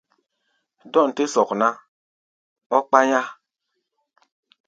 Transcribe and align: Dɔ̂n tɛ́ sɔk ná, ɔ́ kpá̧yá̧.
Dɔ̂n 0.91 1.09
tɛ́ 1.15 1.27
sɔk 1.33 1.49
ná, 1.59 1.67
ɔ́ 2.75 2.79
kpá̧yá̧. 2.87 3.25